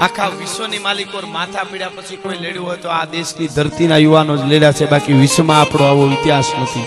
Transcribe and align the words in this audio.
આખા 0.00 0.28
વિશ્વની 0.40 0.78
માલિકો 0.78 1.20
માથા 1.36 1.64
પીડ્યા 1.70 1.96
પછી 1.96 2.16
કોઈ 2.16 2.38
લેડ્યું 2.44 2.66
હોય 2.66 2.76
તો 2.84 2.88
આ 2.88 3.04
દેશની 3.04 3.48
ધરતીના 3.56 4.00
યુવાનો 4.04 4.36
જ 4.36 4.42
લેડ્યા 4.52 4.72
છે. 4.72 4.86
બાકી 4.92 5.12
વિશ્વમાં 5.12 5.60
આપણો 5.60 5.84
આવો 5.86 6.04
ઇતિહાસ 6.16 6.50
નથી. 6.62 6.86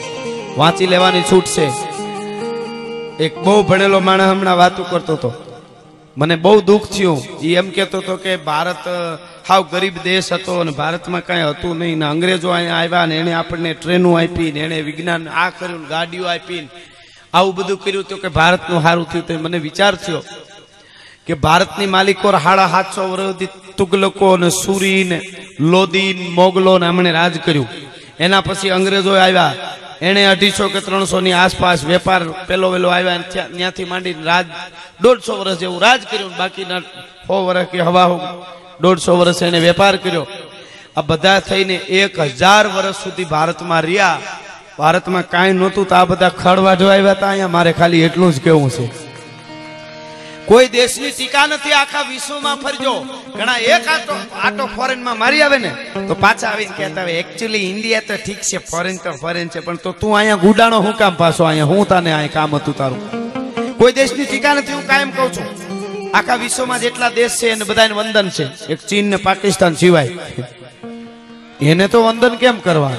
વાંચી 0.57 0.91
લેવાની 0.93 1.21
છૂટ 1.31 1.47
છે. 1.55 1.67
એક 3.25 3.33
બહુ 3.43 3.63
ભણેલો 3.63 3.99
માણસ 3.99 4.29
હમણાં 4.31 4.57
વાતું 4.57 4.89
કરતો 4.89 5.13
હતો. 5.13 5.31
મને 6.17 6.35
બહુ 6.35 6.61
દુઃખ 6.61 6.87
થયું. 6.93 7.19
એ 7.41 7.55
એમ 7.55 7.69
કહેતો 7.75 7.97
હતો 7.97 8.15
કે 8.23 8.31
ભારત 8.47 8.83
હાવ 9.49 9.61
ગરીબ 9.71 9.95
દેશ 10.03 10.31
હતો 10.33 10.59
અને 10.59 10.71
ભારતમાં 10.71 11.25
કાંઈ 11.27 11.49
હતું 11.51 11.77
નહીં 11.79 11.97
ને 11.97 12.05
અંગ્રેજો 12.05 12.49
અહીંયા 12.49 12.79
આવ્યા 12.79 13.05
ને 13.05 13.15
એણે 13.17 13.33
આપણને 13.33 13.73
ટ્રેનો 13.73 14.09
આપી 14.17 14.51
ને 14.51 14.59
એણે 14.59 14.81
વિજ્ઞાન 14.81 15.29
આ 15.43 15.49
કર્યું 15.59 15.85
ગાડીઓ 15.93 16.25
આપી 16.27 16.61
આવું 17.33 17.55
બધું 17.55 17.79
કર્યું 17.83 18.05
તો 18.09 18.17
કે 18.17 18.29
ભારતનું 18.39 18.81
સારું 18.81 19.07
થયું. 19.11 19.27
તો 19.27 19.33
મને 19.33 19.59
વિચાર 19.67 19.95
થયો 19.95 20.23
કે 21.27 21.33
ભારતની 21.33 21.85
માલિકો 21.85 22.31
હાડા 22.31 22.65
હાથસો 22.65 23.11
વર્ષથી 23.11 23.49
તુગલકો 23.77 24.37
ને 24.37 24.49
સુરી 24.49 25.03
ને 25.03 25.21
લોદી 25.59 26.13
મોગલો 26.13 26.77
ને 26.77 26.87
હમણે 26.87 27.11
રાજ 27.11 27.39
કર્યું. 27.45 27.67
એના 28.19 28.41
પછી 28.41 28.69
અંગ્રેજો 28.69 29.15
આવ્યા. 29.15 29.53
એણે 30.01 30.25
અઢીસો 30.25 30.67
કે 30.69 30.79
ત્રણસો 30.79 31.19
ની 31.21 31.33
આસપાસ 31.33 31.85
વેપાર 31.85 32.23
પેલો 32.47 32.69
વેલો 32.69 32.89
આવ્યા 32.89 33.17
ત્યાંથી 33.17 33.85
માંડી 33.85 34.15
રાજ 34.23 34.45
દોઢસો 35.01 35.33
વર્ષ 35.39 35.57
જેવું 35.57 35.81
રાજ 35.81 36.01
કર્યું 36.11 36.37
બાકીના 36.37 36.79
સો 37.27 37.45
વર્ષ 37.45 37.67
કે 37.67 37.79
હવા 37.79 38.07
દોઢસો 38.81 39.17
વર્ષ 39.17 39.43
એને 39.43 39.59
વેપાર 39.59 39.95
કર્યો. 39.95 40.27
આ 40.97 41.01
બધા 41.01 41.39
થઈને 41.39 41.75
એક 41.75 42.19
હજાર 42.19 42.67
વર્ષ 42.67 42.95
સુધી 42.95 43.23
ભારતમાં 43.23 43.81
રહ્યા. 43.81 44.19
ભારતમાં 44.77 45.29
કાંઈ 45.29 45.51
નહોતું 45.51 45.87
તો 45.87 45.95
આ 45.95 46.05
બધા 46.05 46.29
ખડવાઢો 46.29 46.87
આવ્યા 46.87 47.11
હતા 47.11 47.29
અહીંયા. 47.29 47.47
મારે 47.47 47.71
ખાલી 47.73 48.01
એટલું 48.01 48.33
જ 48.33 48.41
કેવું 48.41 48.69
છે. 48.69 49.02
કોઈ 50.47 50.67
દેશની 50.73 51.11
ટીકા 51.11 51.47
નથી, 51.47 51.73
આખા 51.81 52.03
વિશ્વમાં 52.11 52.57
ફરજો. 52.63 52.93
ઘણા 53.37 53.59
એક 53.75 53.85
આટો 53.93 54.15
આટો 54.47 54.63
ફોરેનમાં 54.75 55.17
મારી 55.21 55.43
આવે 55.45 55.57
ને, 55.65 55.71
તો 56.07 56.15
પાછા 56.23 56.49
આવીને 56.51 56.73
કહેતા 56.77 57.05
હોય 57.07 57.19
એકચ્યુઅલી 57.23 57.69
ઇન્ડિયા 57.71 58.07
તો 58.07 58.17
ઠીક 58.25 58.41
છે 58.49 58.59
ફોરેન 58.71 58.97
તો 59.05 59.13
ફોરેન 59.21 59.49
છે, 59.53 59.59
પણ 59.67 59.77
તો 59.85 59.91
તું 60.01 60.17
અહીંયા 60.17 60.43
ગુડાણો 60.45 60.81
હું 60.85 60.95
કામ 61.01 61.15
પાછો 61.21 61.43
અહીંયા? 61.49 61.71
હું 61.71 61.87
તને 61.87 62.13
અહીંયા 62.13 62.33
કામ 62.37 62.55
હતું 62.59 62.75
તારું? 62.81 63.01
કોઈ 63.79 63.93
દેશની 63.99 64.25
ટીકા 64.25 64.53
નથી, 64.55 64.77
હું 64.79 64.87
કાયમ 64.91 65.11
કહું 65.17 65.31
છું. 65.35 65.47
આખા 66.13 66.37
વિશ્વમાં 66.45 66.81
જેટલા 66.85 67.09
દેશ 67.09 67.39
છે, 67.39 67.51
એને 67.55 67.65
બધાને 67.65 67.93
વંદન 67.99 68.29
છે. 68.37 68.45
એક 68.73 68.79
ચીન 68.89 69.09
ને 69.09 69.17
પાકિસ્તાન 69.17 69.75
સિવાય. 69.75 70.11
એને 71.61 71.87
તો 71.87 72.03
વંદન 72.07 72.35
કેમ 72.37 72.57
કરવા? 72.61 72.95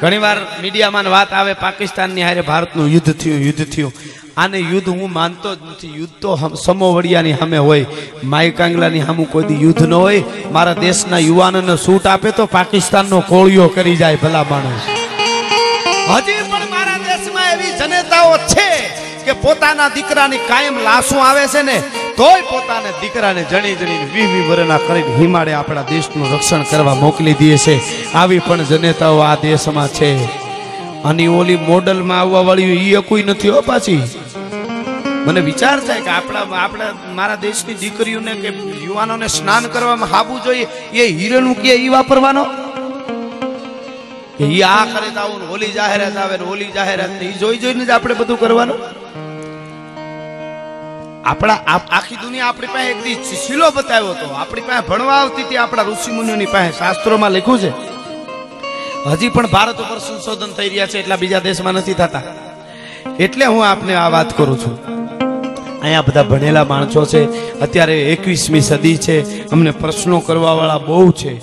ઘણીવાર 0.00 0.38
મીડિયામાં 0.62 1.10
વાત 1.16 1.32
આવે, 1.32 1.54
પાકિસ્તાનની 1.54 2.22
હારે 2.28 2.42
ભારતનું 2.50 2.92
યુદ્ધ 2.94 3.12
થયું 3.20 3.40
યુદ્ધ 3.46 3.64
થયું. 3.74 3.92
આને 4.36 4.58
યુદ્ધ 4.58 4.88
હું 4.88 5.12
માનતો 5.12 5.54
જ 5.54 5.58
નથી. 5.70 5.98
યુદ્ધ 5.98 6.12
તો 6.20 6.54
સમોવડિયાની 6.64 7.32
સામે 7.32 7.58
હોય. 7.58 7.86
માઈ 8.24 8.50
કાંગલાની 8.50 9.02
સામું 9.02 9.30
કોઈ 9.30 9.44
યુદ્ધ 9.60 9.82
ન 9.82 9.94
હોય. 9.94 10.22
મારા 10.52 10.72
દેશના 10.72 11.18
યુવાનોને 11.18 11.76
સૂટ 11.76 12.06
આપે 12.06 12.30
તો 12.30 12.46
પાકિસ્તાનનો 12.46 13.20
કોળિયો 13.20 13.68
કરી 13.68 13.96
જાય 13.96 14.16
ભલા 14.16 14.44
માણસ. 14.50 14.82
હજી 16.10 16.32
પણ 16.32 16.70
મારા 16.70 16.98
દેશમાં 16.98 17.52
એવી 17.52 17.72
જનેતાઓ 17.78 18.36
છે 18.36 18.68
કે 19.24 19.32
પોતાના 19.32 19.88
દીકરાની 19.88 20.36
કાયમ 20.36 20.78
લાશું 20.78 21.24
આવે 21.24 21.46
છે 21.46 21.62
ને, 21.62 21.82
તોય 22.16 22.40
પોતાને 22.40 22.90
દીકરાને 23.00 23.44
જણી 23.44 23.74
જણીને 23.74 24.08
વી 24.14 24.26
વી 24.26 24.48
વરના 24.48 24.78
કરીને 24.78 25.16
હિમાડે 25.18 25.52
આપણા 25.52 25.82
દેશનું 25.82 26.34
રક્ષણ 26.34 26.62
કરવા 26.62 26.94
મોકલી 26.94 27.34
દે 27.34 27.56
છે. 27.56 27.76
આવી 28.12 28.38
પણ 28.38 28.62
જનેતાઓ 28.62 29.18
આ 29.18 29.34
દેશમાં 29.34 29.88
છે. 29.88 30.42
અને 31.04 31.26
ઓલી 31.26 31.56
મોડલમાં 31.56 32.20
આવવા 32.20 32.40
વાળી 32.40 32.62
એ 32.62 32.96
કોઈ 32.96 33.22
નથી 33.22 33.48
હો 33.48 33.60
પાછી. 33.60 34.02
મને 35.26 35.40
વિચાર 35.40 35.80
થાય 35.80 36.00
કે 36.00 36.10
આપણા 36.10 36.46
આપણા 36.64 36.92
મારા 37.18 37.36
દેશની 37.36 37.74
દીકરીઓને 37.74 38.34
કે 38.34 38.48
યુવાનોને 38.86 39.28
સ્નાન 39.28 39.64
કરવામાં 39.66 40.10
હાબુ 40.10 40.38
જોઈએ, 40.38 40.66
એ 40.92 41.06
હીરેનું 41.18 41.54
કે 41.54 41.74
એ 41.74 41.88
વાપરવાનો? 41.88 42.44
એ 44.40 44.62
આ 44.62 44.84
કરે 44.84 45.10
તો 45.10 45.20
આવું 45.20 45.42
હોલી 45.50 45.72
જાહેરાત 45.72 46.16
આવે 46.16 46.36
ને 46.36 46.44
હોલી 46.44 46.72
જાહેરાત 46.74 47.22
એ 47.22 47.32
જોઈ 47.32 47.58
જોઈને 47.58 47.84
જ 47.84 47.90
આપણે 47.90 48.14
બધું 48.14 48.40
કરવાનું? 48.40 48.78
આપણા 51.24 51.58
આખી 51.76 52.16
દુનિયા 52.22 52.48
આપણી 52.48 52.66
પાસે 52.66 52.90
એક 52.90 53.04
દી 53.04 53.16
શીલો 53.46 53.70
બતાવ્યો 53.70 54.12
હતો. 54.12 54.34
આપણી 54.34 54.60
પાસે 54.60 54.86
ભણવા 54.88 55.14
આવતી 55.14 55.42
હતી, 55.42 55.56
આપણા 55.56 55.82
ઋષિ 55.82 56.12
મુનિઓની 56.12 56.46
પાસે 56.46 56.78
શાસ્ત્રોમાં 56.78 57.32
લખ્યું 57.32 57.58
છે. 57.58 57.72
હજી 59.10 59.28
પણ 59.28 59.46
ભારત 59.46 59.80
ઉપર 59.80 59.98
સંશોધન 59.98 60.52
થઈ 60.52 60.68
રહ્યા 60.68 60.86
છે, 60.86 60.98
એટલા 61.00 61.16
બીજા 61.16 61.38
દેશમાં 61.38 61.74
નથી 61.74 61.94
થતા. 61.94 62.22
એટલે 63.20 63.44
હું 63.44 63.68
આપને 63.68 63.94
આ 63.94 64.08
વાત 64.08 64.36
કરું 64.36 64.58
છું. 64.58 65.01
અહીંયા 65.82 66.02
બધા 66.02 66.22
ભણેલા 66.22 66.64
માણસો 66.64 67.04
છે. 67.04 67.52
અત્યારે 67.60 68.12
એકવીસમી 68.12 68.60
સદી 68.60 68.96
છે. 68.96 69.48
અમને 69.48 69.70
પ્રશ્નો 69.70 70.20
કરવાવાળા 70.20 70.78
બહુ 70.78 71.10
છે 71.10 71.40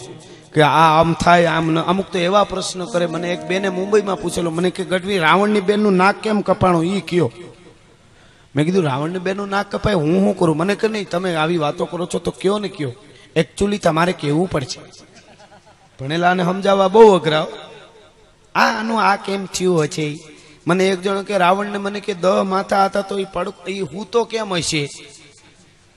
કે 0.54 0.62
આ 0.62 1.00
આમ 1.02 1.14
થાય, 1.14 1.46
આમ 1.46 1.72
ન- 1.72 1.80
અમુક 1.80 2.06
તો 2.12 2.20
એવા 2.20 2.44
પ્રશ્નો 2.44 2.86
કરે. 2.86 3.06
મને 3.06 3.34
એક 3.34 3.42
બેને 3.42 3.70
મુંબઈમાં 3.70 4.22
પૂછેલો, 4.22 4.52
મને 4.52 4.70
કે 4.70 4.84
ગઢવી, 4.84 5.18
રાવણની 5.18 5.62
બેનનું 5.62 5.94
નાક 5.94 6.16
કેમ 6.16 6.42
કપાણું? 6.42 6.86
એ 6.86 7.00
કયો. 7.00 7.32
મેં 8.56 8.66
કીધું, 8.66 8.84
રાવણની 8.84 9.20
બેનનું 9.20 9.50
નાક 9.50 9.72
કપાય, 9.72 9.94
હું 9.94 10.20
શું 10.20 10.38
કરું? 10.38 10.58
મને 10.58 10.76
કે 10.76 10.88
નહીં, 10.88 11.10
તમે 11.10 11.36
આવી 11.36 11.58
વાતો 11.58 11.86
કરો 11.86 12.06
છો 12.06 12.20
તો 12.20 12.32
કયો 12.32 12.60
ને 12.60 12.68
કયો. 12.68 12.92
એકચ્યુઅલી 13.36 13.78
તમારે 13.78 14.12
કહેવું 14.12 14.50
પડશે. 14.50 14.80
ભણેલાને 16.00 16.44
સમજાવવા 16.44 16.88
બહુ 16.88 17.16
અઘરા 17.16 17.48
આ 18.56 18.80
આનું 18.80 19.02
આ 19.02 19.16
કેમ 19.16 19.46
થયું 19.46 19.84
હશે? 19.84 20.20
મને 20.70 20.88
એક 20.88 21.02
જણ 21.02 21.24
કે, 21.24 21.38
રાવણને 21.38 21.78
મને 21.78 22.00
કે, 22.00 22.14
દ 22.14 22.26
માથા 22.26 22.86
હતા 22.86 23.02
તો 23.02 23.20
એ 23.20 23.26
પડ 23.34 23.54
એ 23.68 23.80
હું 23.80 24.12
તો 24.12 24.24
કેમ 24.24 24.54
હશે? 24.54 24.90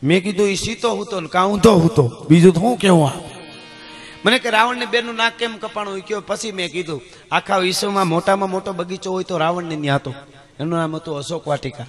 મેં 0.02 0.22
કીધું 0.22 0.48
એ 0.48 0.54
સીતો 0.54 0.90
હૂતો 0.94 1.20
ને 1.20 1.28
કા 1.28 1.44
ઊંધો 1.44 1.72
હૂતો? 1.72 2.26
બીજું 2.30 2.54
તો 2.54 2.60
હું 2.60 2.76
કેવું 2.76 3.08
આ? 3.08 3.12
મને 4.24 4.38
કે, 4.38 4.50
રાવણને 4.50 4.86
બેનનું 4.86 5.14
નાક 5.14 5.32
કેમ 5.38 5.56
કપાણું? 5.56 5.98
એ 5.98 6.00
કયો, 6.00 6.22
પછી 6.26 6.52
મેં 6.52 6.72
કીધું, 6.72 7.00
આખા 7.32 7.58
વિશ્વમાં 7.58 8.06
મોટામાં 8.06 8.50
મોટો 8.50 8.72
બગીચો 8.72 9.12
હોય 9.12 9.24
તો 9.24 9.38
રાવણને 9.38 9.76
ત્યાં 9.76 9.96
હતો. 9.96 10.14
એનું 10.60 10.78
નામ 10.78 10.96
હતું 10.96 11.18
અશોક 11.18 11.48
વાટિકા. 11.48 11.86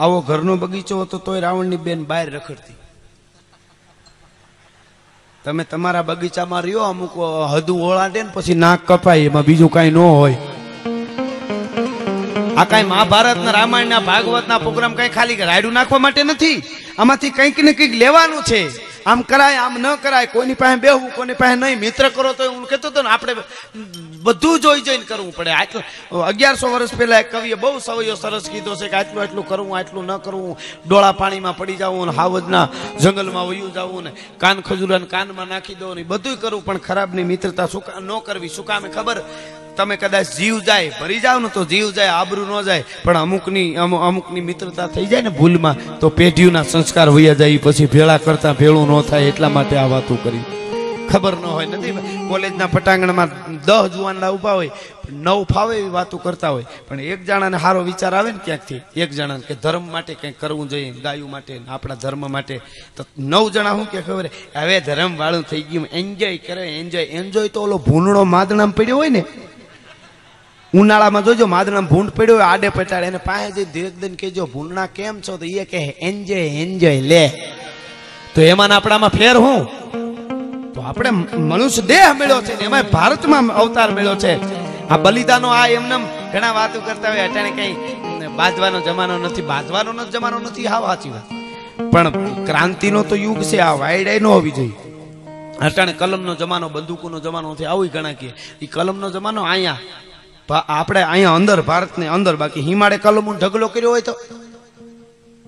આવો 0.00 0.20
ઘરનો 0.20 0.56
બગીચો 0.56 1.00
હતો 1.00 1.18
તોય 1.18 1.40
રાવણની 1.40 1.76
બેન 1.76 2.04
બહાર 2.04 2.30
રખડતી. 2.30 2.74
તમે 5.44 5.64
તમારા 5.64 6.02
બગીચામાં 6.02 6.62
રહ્યો 6.62 6.80
અમુક 6.80 7.12
હદુ 7.52 7.78
ઓળાડે 7.78 8.22
ને 8.22 8.30
પછી 8.34 8.54
નાક 8.54 8.80
કપાય, 8.86 9.18
એમાં 9.18 9.42
બીજું 9.42 9.70
કાંઈ 9.70 9.90
ન 9.90 9.96
હોય. 9.96 10.36
આ 12.62 12.68
કાંઈ 12.70 12.90
મહાભારત 12.92 13.42
ના 13.44 13.56
રામાયણ 13.58 13.92
ના 13.94 14.06
ભાગવત 14.08 14.46
ના 14.52 14.62
પ્રોગ્રામ 14.64 14.94
કઈ 14.98 15.10
ખાલી 15.16 15.42
રાયડું 15.50 15.76
નાખવા 15.78 16.02
માટે 16.06 16.22
નથી? 16.22 16.58
આમાંથી 17.00 17.34
કંઈક 17.36 17.58
ને 17.66 17.72
કંઈક 17.78 17.94
લેવાનું 18.02 18.42
છે. 18.50 18.60
આમ 19.10 19.22
કરાય, 19.30 19.62
આમ 19.64 19.74
ન 19.82 19.86
કરાય, 20.02 20.30
કોઈની 20.34 20.58
પાસે 20.60 20.76
બેહવું 20.84 21.10
કોની 21.16 21.38
પાસે 21.40 21.56
નહીં, 21.62 21.78
મિત્ર 21.84 22.06
કરો 22.16 22.32
તો 22.38 22.44
હું 22.50 22.66
કહેતો 22.70 22.90
હતો 22.90 23.02
ને, 23.02 23.10
આપણે 23.14 23.32
બધું 24.26 24.60
જોઈ 24.64 24.84
જોઈને 24.86 25.06
કરવું 25.08 25.32
પડે. 25.38 25.50
આટલું 25.60 25.82
અગિયારસો 26.30 26.70
વર્ષ 26.74 26.94
પહેલા 27.00 27.20
એક 27.24 27.32
કવિએ 27.32 27.56
બહુ 27.62 27.80
સવયો 27.86 28.16
સરસ 28.22 28.46
કીધો 28.52 28.76
છે 28.80 28.88
કે 28.92 28.96
આટલું 29.00 29.22
આટલું 29.22 29.48
કરવું, 29.48 29.74
આટલું 29.78 30.06
ન 30.06 30.20
કરવું. 30.26 30.54
ડોળા 30.86 31.18
પાણીમાં 31.20 31.58
પડી 31.60 31.80
જવું 31.82 32.06
ને, 32.10 32.14
હાવજના 32.20 32.66
જંગલમાં 33.02 33.48
વયું 33.50 33.72
જવું 33.78 34.04
ને, 34.04 34.12
કાન 34.38 34.62
ખજૂરાને 34.62 35.10
કાનમાં 35.14 35.50
નાખી 35.54 35.80
દો 35.82 35.94
ને 35.94 36.04
બધું 36.04 36.38
કરવું, 36.38 36.64
પણ 36.68 36.84
ખરાબની 36.86 37.26
મિત્રતા 37.32 37.68
શું 37.74 37.82
ન 38.06 38.10
કરવી, 38.28 38.54
શું 38.56 38.66
કામે 38.70 38.88
ખબર? 38.88 39.18
તમે 39.76 39.96
કદાચ 39.96 40.26
જીવ 40.36 40.58
જાય, 40.58 40.92
ભરી 41.00 41.20
જાવ 41.20 41.40
ને 41.40 41.48
તો 41.48 41.64
જીવ 41.64 41.90
જાય, 41.90 42.06
આબરૂ 42.06 42.46
ન 42.46 42.62
જાય, 42.62 42.84
પણ 43.04 43.18
અમુકની 43.18 43.74
અમુ- 43.74 44.00
અમુકની 44.00 44.40
મિત્રતા 44.40 44.86
થઈ 44.86 45.06
જાય 45.06 45.22
ને 45.22 45.28
ભૂલમાં, 45.28 45.98
તો 45.98 46.08
પેઢીઓના 46.08 46.62
સંસ્કાર 46.62 47.08
વયા 47.08 47.34
જાય 47.34 47.56
પછી 47.56 47.86
ભેળા 47.86 48.18
કરતા 48.18 48.52
ભેળું 48.52 48.98
ન 48.98 49.02
થાય 49.02 49.22
એટલા 49.22 49.48
માટે 49.48 49.76
આ 49.76 49.86
વાતો 49.86 50.14
કરી. 50.14 50.40
ખબર 51.10 51.32
ન 51.32 51.44
હોય, 51.44 51.66
નથી 51.66 51.90
કોલેજના 52.28 52.66
પટાંગણમાં 52.66 53.28
દસ 53.66 53.90
જુવાનડા 53.96 54.30
ઊભા 54.30 54.52
હોય 54.52 54.70
નવ 55.10 55.44
ફાવે 55.44 55.76
એવી 55.78 55.88
વાતો 55.88 56.16
કરતા 56.16 56.48
હોય. 56.48 56.64
પણ 56.88 57.00
એક 57.00 57.24
જણાને 57.24 57.58
સારો 57.58 57.82
વિચાર 57.82 58.14
આવે 58.14 58.32
ને 58.32 58.38
ક્યાંકથી? 58.44 59.00
એક 59.00 59.10
જણાને 59.10 59.42
કે 59.48 59.54
ધર્મ 59.54 59.92
માટે 59.92 60.14
કંઈક 60.14 60.40
કરવું 60.40 60.68
જોઈએ, 60.68 60.90
ગાયું 60.90 61.30
માટે 61.30 61.60
આપણા 61.68 61.94
ધર્મ 61.94 62.32
માટે. 62.32 62.60
તો 62.96 63.04
નવ 63.18 63.50
જણા 63.50 63.70
શું 63.70 63.90
કે 63.90 64.02
ખબર 64.02 64.30
હવે 64.56 64.80
ધર્મ 64.80 65.16
વાળું 65.16 65.42
થઈ 65.42 65.62
ગયું, 65.62 65.86
એન્જોય 65.92 66.38
કરે, 66.38 66.78
એન્જોય. 66.78 67.02
એન્જોય 67.02 67.48
તો 67.48 67.62
ઓલો 67.62 67.78
ભૂંડળો 67.78 68.24
માદણામાં 68.24 68.74
પડ્યો 68.74 68.96
હોય 68.96 69.08
ને 69.08 69.24
ઉનાળામાં 70.74 71.24
જોજો, 71.24 71.46
માદણામાં 71.46 71.90
ભૂંડ 71.90 72.10
પડ્યો 72.10 72.36
હોય, 72.36 72.44
આડે 72.44 72.68
પટાડે 72.68 73.06
એને 73.06 73.18
પાસે 73.18 73.50
જઈ 73.50 73.64
ધીરે 73.64 73.90
દઈને 73.90 74.16
કહેજો, 74.16 74.46
ભૂંડણા 74.46 74.86
કેમ 74.86 75.20
છો? 75.20 75.36
તો 75.36 75.44
એ 75.44 75.64
કહે 75.64 75.96
એન્જોય 76.00 76.38
એન્જોય 76.38 77.00
લે. 77.00 77.28
તો 78.34 78.40
એમાં 78.40 78.76
આપણામાં 78.76 79.10
ફેર 79.10 79.36
હું? 79.36 79.66
તો 80.74 80.80
આપણે 80.80 81.10
મનુષ્ય 81.36 81.82
દેહ 81.82 82.12
મળ્યો 82.12 82.42
છે 82.42 82.64
એમાં 82.64 82.84
ભારતમાં 82.92 83.48
અવતાર 83.48 83.90
મળ્યો 83.90 84.14
છે. 84.14 84.62
આ 84.88 84.96
બલિદાનો 84.96 85.48
આ 85.48 85.66
એમને 85.66 85.96
ઘણા 86.32 86.52
વાતો 86.52 86.80
કરતા 86.80 87.10
હોય, 87.10 87.20
અટાણે 87.20 87.50
કઈ 87.50 87.72
બાજવાનો 88.36 88.80
જમાનો 88.80 89.18
નથી 89.18 89.42
બાજવાનો 89.42 89.92
નો 89.92 90.04
જમાનો 90.04 90.38
નથી, 90.38 90.66
હાવ 90.66 90.86
સાચી 90.86 91.10
વાત. 91.10 91.22
પણ 91.90 92.10
ક્રાંતિનો 92.44 93.02
તો 93.02 93.16
યુગ 93.16 93.42
છે, 93.42 93.58
આ 93.58 93.72
વાયડાઈ 93.72 94.20
નો 94.20 94.32
હોવી 94.32 94.50
જોઈએ. 94.50 94.72
અટાણે 95.60 95.92
કલમનો 95.92 96.34
જમાનો, 96.34 96.68
બંદૂકોનો 96.68 97.20
જમાનો 97.20 97.52
નથી 97.52 97.64
આવું 97.64 97.86
ઘણા 97.86 98.12
કે 98.12 98.30
એ 98.62 98.66
કલમનો 98.66 99.10
જમાનો 99.10 99.42
અહીંયા 99.42 99.78
આપણે 100.58 101.02
અહીંયા 101.02 101.34
અંદર, 101.34 101.60
ભારતની 101.60 102.06
અંદર, 102.06 102.36
બાકી 102.36 102.60
હિમાડે 102.60 102.96
કલમનો 102.96 103.32
ઢગલો 103.32 103.68
કર્યો 103.68 103.90
હોય 103.90 104.00
તો. 104.00 104.14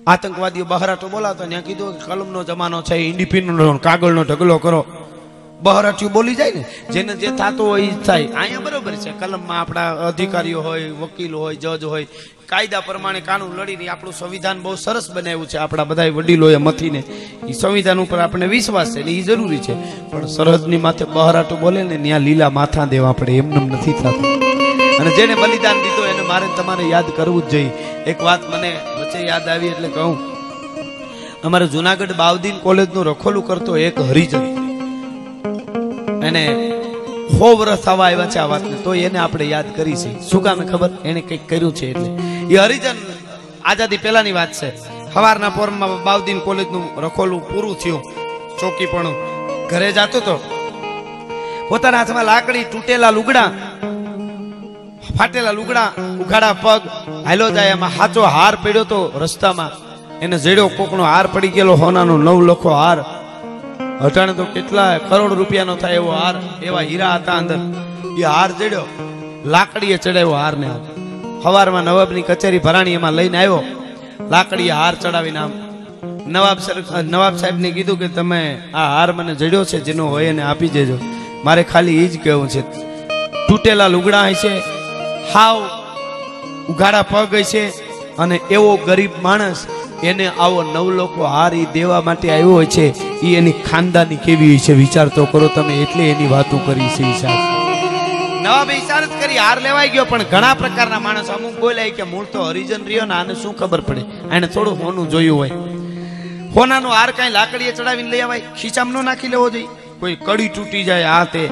આતંકવાદીઓ 0.07 0.65
બહારાટો 0.65 1.07
બોલાતો 1.07 1.45
ત્યાં 1.45 1.61
કીધું 1.61 1.99
કે 1.99 2.05
કલમનો 2.05 2.43
જમાનો 2.43 2.81
છે 2.81 2.95
ઇન્ડિપેન્ડન્ટ 2.95 3.81
કાગળનો 3.81 4.23
ઢગલો 4.23 4.57
કરો. 4.57 4.85
બહારાટીઓ 5.61 6.09
બોલી 6.09 6.35
જાય 6.35 6.51
ને, 6.51 6.65
જેને 6.91 7.15
જે 7.15 7.27
થતું 7.27 7.67
હોય 7.67 7.81
એ 7.81 7.91
થાય. 8.05 8.27
અહીંયા 8.27 8.59
બરોબર 8.59 8.91
છે, 8.91 9.11
કલમમાં 9.19 9.61
આપણા 9.61 9.91
અધિકારીઓ 9.91 10.61
હોય, 10.61 10.89
વકીલ 10.89 11.35
હોય, 11.35 11.55
જજ 11.55 11.83
હોય, 11.83 12.07
કાયદા 12.45 12.79
પ્રમાણે 12.79 13.21
કાનૂન 13.21 13.61
લડીને 13.61 13.87
આપણું 13.87 14.13
સંવિધાન 14.13 14.61
બહુ 14.61 14.75
સરસ 14.75 15.11
બનાવ્યું 15.11 15.47
છે, 15.47 15.57
આપણા 15.57 15.83
બધા 15.83 16.07
વડીલોએ 16.07 16.57
મથીને. 16.57 17.03
એ 17.47 17.51
સંવિધાન 17.51 17.99
ઉપર 17.99 18.19
આપણે 18.19 18.47
વિશ્વાસ 18.47 18.95
છે 18.95 19.03
ને 19.03 19.11
એ 19.11 19.21
જરૂરી 19.21 19.57
છે. 19.57 19.73
પણ 20.09 20.25
સરહદની 20.25 20.77
માથે 20.77 21.05
બહારાટો 21.05 21.55
બોલે 21.55 21.83
ને, 21.83 21.97
ત્યાં 21.97 22.19
લીલા 22.19 22.49
માથા 22.49 22.85
દેવા 22.85 23.11
પડે 23.11 23.31
એમને 23.31 23.59
નથી 23.59 23.93
થતું. 23.93 24.44
અને 24.99 25.09
જેને 25.15 25.35
બલિદાન 25.35 25.77
દીધું 25.81 26.07
એને 26.07 26.21
મારે 26.21 26.47
તમારે 26.57 26.83
યાદ 26.83 27.05
કરવું 27.15 27.47
જ 27.47 27.51
જોઈએ. 27.51 27.69
એક 28.07 28.23
વાત 28.23 28.43
મને 28.49 28.71
વચ્ચે 28.99 29.19
યાદ 29.27 29.49
આવી 29.49 29.67
એટલે 29.67 29.87
કહું. 29.87 30.17
અમારે 31.43 31.67
જુનાગઢ 31.67 32.13
બાવદીન 32.15 32.57
કોલેજનું 32.59 33.05
રખોલું 33.05 33.47
કરતો 33.47 33.77
એક 33.77 33.99
હરિજન. 33.99 34.45
એને 36.23 36.71
સો 37.37 37.55
વર્ષ 37.57 37.87
આવા 37.87 38.05
આવ્યા 38.05 38.25
છે 38.25 38.39
આ 38.39 38.45
વાતને. 38.45 38.77
તો 38.83 38.93
એને 38.93 39.19
આપણે 39.19 39.45
યાદ 39.45 39.75
કરી 39.75 39.95
છે. 39.95 40.29
શું 40.29 40.43
કામે 40.43 40.65
ખબર? 40.65 40.89
એને 41.05 41.21
કંઈક 41.21 41.49
કર્યું 41.49 41.75
છે 41.75 41.89
એટલે. 41.89 42.09
એ 42.53 42.57
હરિજન 42.57 42.97
આઝાદી 43.65 43.97
પહેલાની 43.97 44.31
વાત 44.31 44.51
છે. 44.51 44.69
સવારના 45.13 45.49
પોરમાં 45.49 46.03
બાવદીન 46.03 46.39
કોલેજનું 46.39 47.01
રખોલું 47.01 47.49
પૂરું 47.49 47.79
થયું. 47.79 48.03
ચોકી 48.59 48.85
પણ 48.85 49.07
ઘરે 49.69 49.91
જતો 49.91 50.19
તો 50.19 50.35
પોતાના 51.69 51.97
હાથમાં 51.97 52.25
લાકડી, 52.25 52.63
તૂટેલા 52.63 53.09
લુગડા 53.09 53.51
ફાટેલા 55.17 55.57
લુગડા, 55.59 55.89
ઉઘાડા 56.23 56.55
પગ 56.63 56.81
હાલો 57.27 57.45
જાય 57.57 57.75
એમાં 57.77 57.93
હાચો 57.97 58.21
હાર 58.35 58.53
પડ્યો 58.63 58.85
તો 58.91 58.99
રસ્તામાં. 59.23 59.73
એને 60.23 60.37
જડ્યો 60.45 60.69
કોકનો 60.77 61.03
હાર 61.11 61.27
પડી 61.33 61.53
ગયેલો, 61.55 61.73
હોનાનો 61.83 62.15
નવ 62.25 62.39
લખો 62.49 62.71
હાર. 62.81 62.99
અટાણે 64.05 64.33
તો 64.39 64.45
કેટલા 64.55 64.91
કરોડ 65.09 65.33
રૂપિયાનો 65.39 65.75
થાય 65.83 65.99
એવો 66.01 66.11
હાર, 66.19 66.35
એવા 66.67 66.85
હીરા 66.89 67.13
હતા 67.17 67.37
અંદર. 67.41 67.59
એ 68.21 68.23
હાર 68.33 68.49
જડ્યો, 68.59 68.85
લાકડીએ 69.53 69.97
ચડાવ્યો 70.03 70.37
હાર. 70.41 70.55
ને 70.63 70.69
સવારમાં 71.43 71.85
નવાબની 71.89 72.27
કચેરી 72.29 72.63
ભરાણી 72.67 72.97
એમાં 72.99 73.15
લઈને 73.19 73.37
આવ્યો, 73.41 73.61
લાકડીએ 74.33 74.73
હાર 74.79 74.93
ચડાવીને 75.03 75.39
આમ. 75.43 75.51
નવાબ 76.33 76.57
નવાબ 77.13 77.35
સાહેબને 77.41 77.69
કીધું 77.75 77.97
કે 78.01 78.07
તમે 78.17 78.41
આ 78.79 78.87
હાર 78.95 79.09
મને 79.17 79.33
જડ્યો 79.41 79.65
છે, 79.71 79.77
જેનો 79.87 80.03
હોય 80.13 80.29
એને 80.33 80.43
આપી 80.51 80.71
દેજો. 80.77 80.97
મારે 81.45 81.63
ખાલી 81.71 81.99
એ 82.03 82.07
જ 82.13 82.15
કહેવું 82.23 82.49
છે. 82.53 82.61
તૂટેલા 83.47 83.93
લુગડા 83.95 84.25
હશે 84.29 84.53
હાવ 85.33 85.69
ઉઘાડા 86.69 87.01
પગ 87.01 87.35
છે 87.35 87.69
અને 88.17 88.35
એવો 88.35 88.77
ગરીબ 88.85 89.09
માણસ 89.21 89.65
એને 90.03 90.27
આવો 90.27 90.63
નવલોકો 90.63 91.23
હાર 91.23 91.53
દેવા 91.73 92.01
માટે 92.01 92.31
આવ્યો 92.31 92.51
હોય 92.51 92.65
છે 92.65 93.15
એ 93.19 93.35
એની 93.35 93.51
ખાનદાની 93.51 94.15
કેવી 94.15 94.47
હોય 94.47 94.57
છે? 94.57 94.73
વિચાર 94.73 95.07
તો 95.07 95.25
કરો 95.25 95.47
તમે, 95.47 95.73
એટલે 95.73 96.09
એની 96.09 96.27
વાતો 96.27 96.57
કરી 96.57 96.87
છે 96.87 97.21
સાહેબ. 97.21 97.55
નવાબ 98.41 98.71
ઈશારત 98.71 99.09
કરી, 99.21 99.37
હાર 99.37 99.61
લેવાઈ 99.61 99.89
ગયો, 99.89 100.05
પણ 100.05 100.23
ઘણા 100.23 100.53
પ્રકારના 100.53 100.99
માણસ 100.99 101.29
અમુક 101.29 101.59
બોલાય 101.59 101.91
કે 101.91 102.03
મૂળ 102.03 102.25
તો 102.25 102.43
હરિજન 102.43 102.85
રહ્યો 102.85 103.05
ને 103.05 103.13
આને 103.13 103.33
શું 103.33 103.57
ખબર 103.57 103.81
પડે? 103.81 104.01
આને 104.31 104.47
થોડું 104.47 104.83
હોનું 104.83 105.09
જોયું 105.09 105.37
હોય. 105.37 105.51
હોનાનો 106.55 106.89
હાર 106.89 107.11
કાંઈ 107.11 107.29
લાકડીએ 107.29 107.71
ચડાવીને 107.71 108.09
લઈ 108.09 108.21
આવાય? 108.21 108.41
ખીચામાં 108.61 109.03
ન 109.03 109.05
નાખી 109.05 109.27
લેવો 109.27 109.49
જોઈએ. 109.49 109.67
કોઈ 109.99 110.15
કડી 110.15 110.47
તૂટી 110.47 110.83
જાય, 110.83 111.03
આ 111.03 111.23
તે. 111.23 111.49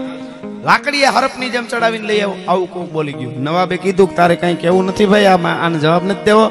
લાકડીએ 0.67 1.09
હરપની 1.15 1.51
જેમ 1.53 1.65
ચડાવીને 1.71 2.07
લઈ 2.09 2.21
આવો. 2.25 2.35
આવું 2.51 2.67
કોક 2.73 2.91
બોલી 2.95 3.15
ગયું. 3.19 3.33
નવાબે 3.45 3.75
કીધું 3.85 4.07
કે 4.09 4.15
તારે 4.19 4.35
કઈ 4.41 4.55
કેવું 4.61 4.85
નથી 4.89 5.07
ભાઈ, 5.13 5.29
આમાં 5.31 5.57
આને 5.63 5.77
જવાબ 5.83 6.03
નથી 6.09 6.25
દેવો. 6.27 6.45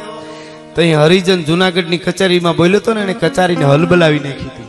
તો 0.74 0.82
અહીં 0.84 0.98
હરિજન 1.02 1.44
જુનાગઢની 1.48 2.02
કચેરીમાં 2.06 2.58
બોલ્યો 2.58 2.80
હતો 2.82 2.94
ને, 2.96 3.04
એને 3.06 3.14
કચારીને 3.22 3.64
હલબલાવી 3.70 4.22
નાખી 4.26 4.50
હતી. 4.50 4.68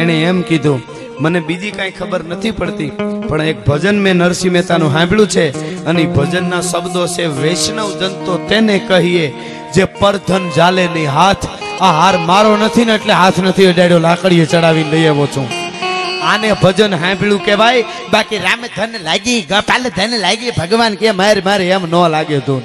એણે 0.00 0.14
એમ 0.30 0.42
કીધું, 0.50 0.82
મને 1.22 1.40
બીજી 1.48 1.72
કાંઈ 1.78 1.96
ખબર 2.00 2.22
નથી 2.30 2.54
પડતી, 2.60 2.90
પણ 3.28 3.46
એક 3.52 3.64
ભજન 3.68 4.02
મેં 4.04 4.22
નરસિંહ 4.22 4.54
મહેતાનું 4.56 4.94
સાંભળ્યું 4.96 5.32
છે, 5.34 5.46
અને 5.88 6.04
ભજનના 6.18 6.62
શબ્દો 6.70 7.06
છે, 7.14 7.26
વૈષ્ણવ 7.40 7.90
જન 8.00 8.14
તો 8.26 8.38
તેને 8.52 8.76
કહીએ, 8.88 9.26
જે 9.74 9.84
પરધન 10.00 10.52
જાલે 10.58 10.84
નહીં 10.94 11.10
હાથ, 11.16 11.50
આ 11.80 11.92
હાર 12.00 12.14
મારો 12.30 12.54
નથી 12.60 12.88
ને, 12.90 13.00
એટલે 13.00 13.20
હાથ 13.22 13.42
નથી 13.48 13.72
અડાડ્યો, 13.72 14.04
લાકડીએ 14.08 14.46
ચડાવીને 14.52 14.90
લઈ 14.94 15.10
આવો 15.12 15.26
છું. 15.34 15.61
આને 16.22 16.52
ભજન 16.52 16.98
સાંભળ્યું 16.98 17.44
કહેવાય. 17.44 17.84
બાકી 18.10 18.38
રામે 18.38 18.68
ધન 18.76 18.98
લાગી, 19.02 19.42
ગપાલ 19.42 19.82
ધન 19.82 20.18
લાગી, 20.18 20.50
ભગવાન 20.50 20.94
કે 20.94 21.10
મારે 21.10 21.40
મારે 21.40 21.68
એમ 21.68 21.90
ન 21.90 22.08
લાગે 22.08 22.38
ધૂન. 22.38 22.62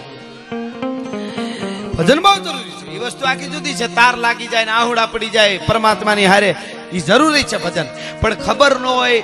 ભજન 1.97 2.19
બહુ 2.19 2.43
જરૂરી 2.43 2.69
છે. 2.69 2.95
એ 2.95 2.99
વસ્તુ 2.99 3.25
આખી 3.25 3.45
જુદી 3.45 3.73
છે. 3.73 3.87
તાર 3.87 4.17
લાગી 4.17 4.47
જાય 4.47 4.65
ને 4.65 4.71
આહુડા 4.71 5.05
પડી 5.05 5.29
જાય, 5.29 5.57
પરમાત્માની 5.57 6.25
હારે. 6.25 6.55
એ 6.93 6.99
જરૂરી 6.99 7.43
છે 7.43 7.57
ભજન. 7.57 7.85
પણ 8.21 8.33
ખબર 8.33 8.79
ન 8.79 8.85
હોય, 8.85 9.23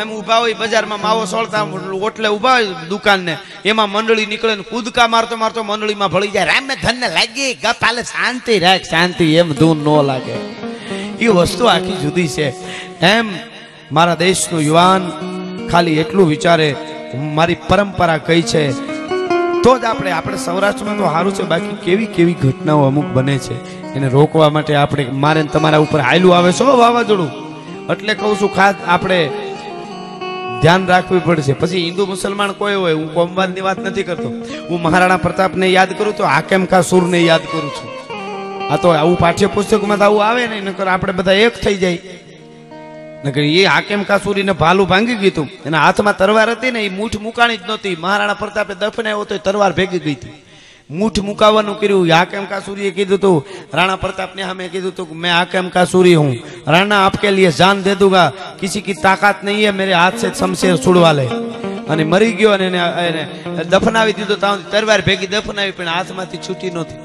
એમ 0.00 0.12
ઊભા 0.12 0.36
હોય 0.36 0.52
બજારમાં 0.52 1.00
માવો 1.00 1.24
સોળતા, 1.24 1.62
ઓટલે 2.02 2.28
ઊભા 2.28 2.52
હોય 2.52 2.66
દુકાનને, 2.66 3.36
એમાં 3.64 3.90
મંડળી 3.90 4.26
નીકળે 4.26 4.54
ને 4.54 4.62
કૂદકા 4.62 5.08
મારતો 5.08 5.36
મારતો 5.36 5.62
મંડળીમાં 5.62 6.08
ભળી 6.08 6.28
જાય. 6.28 6.44
રામે 6.44 6.76
ધન 6.76 7.12
લાગી, 7.12 7.54
ગપાલે 7.54 8.02
શાંતિ 8.02 8.58
રાખ, 8.58 8.80
શાંતિ 8.80 9.34
એમ 9.34 9.52
ધૂન 9.52 9.76
ન 9.76 10.06
લાગે. 10.06 10.32
એ 11.24 11.26
વસ્તુ 11.26 11.64
આખી 11.64 11.92
જુદી 11.92 12.28
છે. 12.28 12.48
એમ 13.00 13.53
મારા 13.94 14.14
દેશનો 14.14 14.58
યુવાન 14.60 15.02
ખાલી 15.70 15.98
એટલું 16.02 16.28
વિચારે, 16.28 16.68
મારી 17.36 17.58
પરંપરા 17.68 18.18
કઈ 18.18 18.42
છે, 18.42 18.62
તો 19.62 19.72
જ 19.78 19.84
આપણે 19.84 20.10
આપણે 20.10 20.38
સૌરાષ્ટ્રમાં 20.38 20.98
તો 20.98 21.04
સારું 21.04 21.34
છે, 21.34 21.42
બાકી 21.42 21.76
કેવી 21.84 22.06
કેવી 22.06 22.34
ઘટનાઓ 22.34 22.82
અમુક 22.86 23.08
બને 23.14 23.36
છે, 23.38 23.56
એને 23.96 24.08
રોકવા 24.08 24.50
માટે 24.50 24.74
આપણે, 24.74 25.04
મારે 25.24 25.42
તમારા 25.42 25.78
ઉપર 25.78 26.00
હાયલું 26.00 26.36
આવે 26.36 26.52
છો 26.52 26.64
વાવાઝોડું. 26.82 27.30
એટલે 27.90 28.14
કહું 28.14 28.34
છું, 28.40 28.54
ખાસ 28.54 28.74
આપણે 28.88 29.20
ધ્યાન 30.62 30.86
રાખવી 30.86 31.18
પડશે. 31.18 31.52
પછી 31.52 31.84
હિન્દુ 31.84 32.06
મુસલમાન 32.06 32.52
કોઈ 32.52 32.74
હોય, 32.74 32.94
હું 32.94 33.14
કોમવાદની 33.14 33.60
વાત 33.60 33.78
નથી 33.78 34.02
કરતો. 34.02 34.28
હું 34.70 34.82
મહારાણા 34.82 35.16
પ્રતાપને 35.16 35.66
યાદ 35.68 35.94
કરું 35.98 36.16
તો 36.16 36.24
હાકેમ 36.24 36.66
કા 36.66 36.82
સુરને 36.90 37.18
યાદ 37.20 37.46
કરું 37.52 37.70
છું? 37.76 37.88
આ 38.72 38.76
તો 38.76 38.88
આવું 38.88 39.18
પાઠ્યપુસ્તકમાં 39.18 39.98
તો 39.98 40.04
આવું 40.04 40.26
આવે 40.26 40.46
ને 40.46 40.60
નકર 40.60 40.88
આપણે 40.88 41.12
બધા 41.12 41.32
એક 41.46 41.62
થઈ 41.64 41.78
જાય. 41.84 42.13
એ 43.24 43.64
હાકેમ 43.64 44.02
કાસુરીને 44.04 44.52
ભાલું 44.52 44.88
ભાંગી 44.88 45.14
ગયું 45.14 45.32
હતું 45.32 45.48
એના 45.66 45.82
હાથમાં 45.84 46.16
તરવાર 46.16 46.50
હતી 46.50 46.70
ને, 46.70 46.80
એ 46.80 46.90
મૂઠ 46.90 47.16
મુકાણી 47.16 47.56
જ 47.56 47.64
નહોતી. 47.66 47.96
મહારાણા 47.96 48.34
પ્રતાપે 48.34 48.74
દફનાયો 48.74 49.24
તો 49.24 49.38
તરવાર 49.38 49.72
ભેગી 49.72 49.98
ગઈ 49.98 50.14
હતી 50.14 50.34
મૂઠ 50.90 51.20
મુકાવાનું 51.28 51.78
કર્યું. 51.80 52.10
હાકેમ 52.10 52.44
કાસુરીએ 52.44 52.90
કીધું 52.90 53.18
હતું 53.18 53.36
રાણા 53.74 53.96
પ્રતાપને 53.96 54.42
હમે 54.42 54.68
કીધું 54.68 54.92
હતું 54.92 55.08
કે 55.08 55.14
મેં 55.14 55.32
હાકેમ 55.32 55.68
કાસુરી 55.68 56.14
હું. 56.14 56.36
રાણા 56.66 57.00
આપકે 57.06 57.28
લીએ 57.30 57.50
જાન 57.60 57.82
દે 57.82 57.94
દૂંગા. 57.94 58.28
કિસી 58.60 58.84
કી 58.86 59.00
તાકાત 59.02 59.44
નહીં 59.44 59.64
હે, 59.66 59.70
મેરે 59.70 59.94
હાથ 60.02 60.16
સે 60.20 60.28
શમશેર 60.40 60.76
છોડવા 60.76 61.12
લે. 61.12 61.26
અને 61.88 62.04
મરી 62.04 62.32
ગયો 62.32 62.52
અને 62.52 62.66
એને 63.08 63.22
દફનાવી 63.64 64.12
દીધો. 64.12 64.36
ત્યાં 64.36 64.70
તરવાર 64.70 65.00
ભેગી 65.00 65.26
દફનાવી, 65.26 65.76
પણ 65.78 65.88
હાથમાંથી 65.88 66.44
છૂટી 66.48 66.70
નહોતી. 66.70 66.98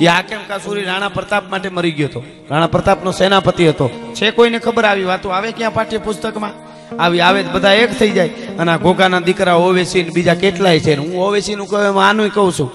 એ 0.00 0.06
હાકેમ 0.06 0.40
કાસુરી 0.48 0.84
રાણા 0.84 1.08
પ્રતાપ 1.08 1.50
માટે 1.50 1.68
મરી 1.68 1.90
ગયો 1.90 2.08
હતો? 2.08 2.24
રાણા 2.50 2.66
પ્રતાપનો 2.66 3.12
સેનાપતિ 3.12 3.68
હતો. 3.68 4.12
છે 4.14 4.30
કોઈને 4.30 4.58
ખબર 4.58 4.84
આવી 4.84 5.04
વાતો 5.04 5.28
આવે 5.28 5.52
ક્યાં 5.52 5.74
પાઠ્ય 5.74 5.98
પુસ્તકમાં 5.98 6.54
આવી 7.02 7.20
આવે 7.20 7.42
બધા 7.42 7.72
એક 7.72 7.98
થઈ 7.98 8.10
જાય. 8.10 8.28
અને 8.28 8.72
આ 8.72 8.76
ઘોઘાના 8.76 9.20
દીકરા 9.20 9.54
ઓવેસી 9.54 10.02
બીજા 10.02 10.34
કેટલાય 10.34 10.80
છે 10.80 10.94
હું 10.94 11.22
ઓવેસીનું 11.22 11.68
કહું 11.68 11.84
એમાં 11.84 12.08
આનું 12.08 12.34
કહું 12.34 12.52
છું. 12.52 12.70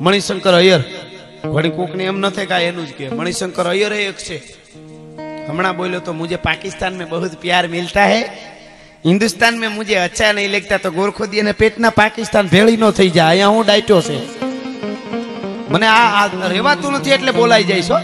મણિશંકર 0.00 0.54
અયર 0.54 0.80
વળી 1.44 1.70
કોકને 1.70 2.04
એમ 2.04 2.18
ન 2.18 2.28
થાય 2.28 2.46
કે 2.46 2.54
એનું 2.54 2.86
જ 2.86 2.90
કે 2.90 3.08
મણિશંકર 3.08 3.66
અયર 3.66 3.92
એક 3.92 4.16
છે. 4.16 4.42
હમણાં 5.48 5.76
બોલ્યો 5.76 6.00
તો 6.00 6.12
મુજે 6.12 6.36
પાકિસ્તાન 6.36 6.96
મેં 6.96 7.08
બહુ 7.08 7.28
પ્યાર 7.40 7.68
મિલતા 7.68 8.06
હે. 8.06 8.24
હિન્દુસ્તાન 9.06 9.58
મેં 9.58 9.70
મુજે 9.70 9.96
અચ્છા 9.96 10.32
નહીં 10.32 10.50
લગતા 10.50 10.76
તો 10.76 10.90
ગોરખોદી 10.90 11.40
અને 11.40 11.52
પેટના 11.52 11.90
પાકિસ્તાન 11.90 12.46
ભેળી 12.48 12.76
ન 12.76 12.90
થઈ 12.90 13.10
જાય. 13.10 13.28
અહીંયા 13.28 13.48
હું 13.48 13.64
ડાયટો 13.66 14.00
છે. 14.00 14.45
મને 15.70 15.86
આ 15.88 16.26
રહેવાતું 16.52 16.92
નથી 16.96 17.14
એટલે 17.16 17.32
બોલાઈ 17.38 17.66
જાય 17.70 17.84
છો 17.88 17.96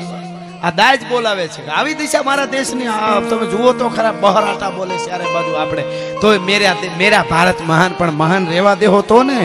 આ 0.66 0.70
દાજ 0.80 1.00
બોલાવે 1.10 1.46
છે. 1.54 1.62
આવી 1.68 1.94
દિશા 2.00 2.22
મારા 2.28 2.48
દેશની 2.54 2.88
તમે 3.30 3.46
જુઓ 3.52 3.70
તો 3.80 3.86
ખરા 3.96 4.14
બહરાટા 4.24 4.70
બોલે 4.76 4.96
છે 5.02 5.10
અરે 5.16 5.26
બાજુ 5.34 5.52
આપણે. 5.62 5.82
તો 6.20 6.26
મેરા 6.48 6.74
મેરા 7.00 7.24
ભારત 7.30 7.58
મહાન, 7.70 7.90
પણ 7.98 8.12
મહાન 8.22 8.42
રહેવા 8.52 8.76
દેવો 8.82 9.00
તો 9.10 9.18
ને. 9.22 9.38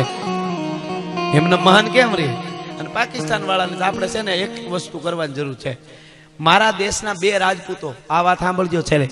એમને 1.38 1.56
મહાન 1.68 1.86
કેમ 1.96 2.12
રે 2.20 2.28
અને 2.80 2.90
પાકિસ્તાન 2.98 3.42
વાળાને 3.50 3.86
આપણે 3.88 4.08
છે 4.14 4.22
ને 4.28 4.34
એક 4.44 4.54
વસ્તુ 4.74 4.98
કરવાની 5.06 5.36
જરૂર 5.38 5.58
છે. 5.64 5.72
મારા 6.40 6.74
દેશના 6.84 7.16
બે 7.22 7.30
રાજપૂતો, 7.44 7.90
આ 8.10 8.22
વાત 8.26 8.40
સાંભળજો 8.40 8.82
છેલ્લે. 8.90 9.08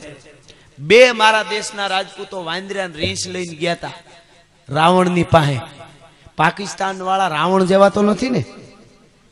બે 0.80 1.00
મારા 1.22 1.46
દેશના 1.56 1.88
રાજપૂતો 1.94 2.44
વાંદરા 2.50 2.88
રીંછ 3.02 3.26
લઈને 3.34 3.56
ગયા 3.62 3.78
હતા 3.78 3.96
રાવણની 4.70 5.28
પાસે. 5.34 5.58
પાકિસ્તાન 6.38 7.02
વાળા 7.08 7.34
રાવણ 7.38 7.66
જેવા 7.72 7.92
તો 7.96 8.02
નથી 8.04 8.32
ને. 8.36 8.42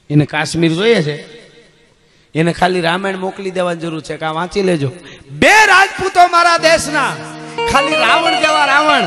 એને 0.09 0.25
કાશ્મીર 0.25 0.73
જોઈએ 0.73 1.01
છે. 1.03 1.15
એને 2.35 2.53
ખાલી 2.53 2.81
રામાયણ 2.81 3.17
મોકલી 3.17 3.51
દેવાની 3.51 3.79
જરૂર 3.79 4.01
છે 4.01 4.17
કે 4.17 4.25
વાંચી 4.25 4.61
લેજો. 4.61 4.89
બે 5.31 5.53
રાજપૂતો 5.67 6.27
મારા 6.27 6.57
દેશના, 6.57 7.11
ખાલી 7.71 7.95
રાવણ 7.95 8.35
જેવા 8.41 8.65
રાવણ, 8.65 9.05